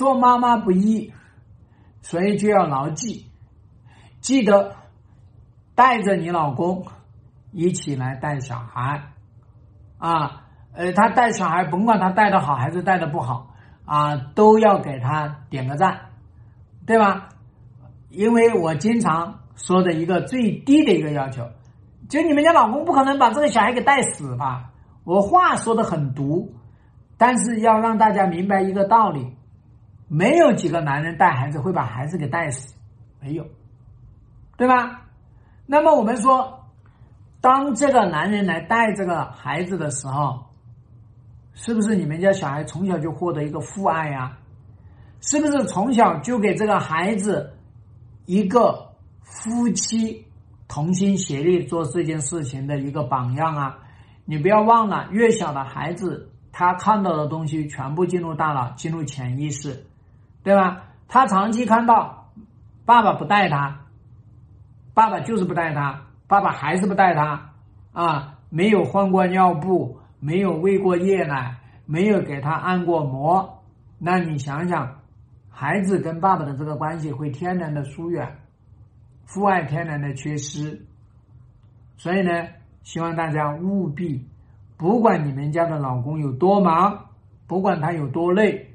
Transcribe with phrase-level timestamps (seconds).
[0.00, 1.12] 做妈妈不易，
[2.00, 3.26] 所以就要牢记，
[4.22, 4.74] 记得
[5.74, 6.86] 带着你老公
[7.52, 9.10] 一起来带小孩
[9.98, 10.44] 啊。
[10.72, 13.50] 呃，他带小孩，甭管他带的好还是带的不好
[13.84, 16.00] 啊，都要给他点个赞，
[16.86, 17.28] 对吧？
[18.08, 21.46] 因为我经常说的一个最低的一个要求，
[22.08, 24.70] 就你们家老公不可能把这个小孩给带死吧？
[25.04, 26.54] 我话说的很毒，
[27.18, 29.36] 但是要让大家明白一个道理：
[30.12, 32.74] 没有几个男人带孩子会把孩子给带死，
[33.20, 33.46] 没有，
[34.56, 35.06] 对吧？
[35.66, 36.66] 那么我们说，
[37.40, 40.44] 当这个男人来带这个孩子的时候。
[41.52, 44.38] 是不是你们家小孩从小就获得一个父爱呀？
[45.20, 47.52] 是不是从小就给这个孩子
[48.24, 50.24] 一个夫妻
[50.68, 53.78] 同心协力做这件事情的一个榜样啊？
[54.24, 59.84] 你不要忘了，越小的孩子他看到的东西全部进入大脑，进入潜意识，
[60.42, 60.84] 对吧？
[61.08, 62.32] 他长期看到
[62.84, 63.80] 爸爸不带他，
[64.94, 67.52] 爸爸就是不带他，爸爸还是不带他
[67.92, 69.98] 啊，没有换过尿布。
[70.22, 73.62] 没有喂过夜奶，没有给他按过摩，
[73.98, 75.00] 那你想想，
[75.48, 78.36] 孩子跟爸爸的这个关系会天然的疏远，
[79.24, 80.84] 父爱天然的缺失。
[81.96, 82.48] 所以呢，
[82.82, 84.28] 希望大家务必，
[84.76, 87.06] 不管你们家的老公有多忙，
[87.46, 88.69] 不管他有多累，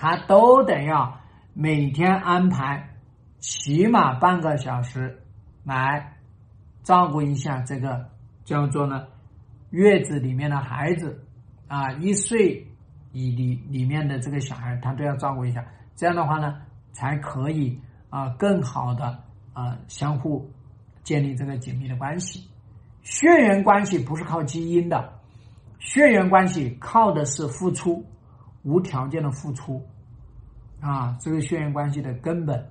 [0.00, 1.20] 他都得要
[1.54, 2.88] 每天安排
[3.40, 5.20] 起码半个小时
[5.64, 6.12] 来
[6.84, 8.08] 照顾一下这个
[8.44, 9.08] 叫做呢。
[9.70, 11.26] 月子里面的孩子，
[11.66, 12.64] 啊，一岁
[13.10, 15.66] 以里里面的这个小孩，他都要照顾一下。
[15.96, 16.60] 这样的话呢，
[16.92, 20.48] 才可以啊，更好的啊，相互
[21.02, 22.48] 建立这个紧密的关系。
[23.02, 25.12] 血缘关系不是靠基因的，
[25.80, 28.06] 血缘关系靠的是付出，
[28.62, 29.82] 无条件的付出，
[30.80, 32.68] 啊，这个血缘关系的根本。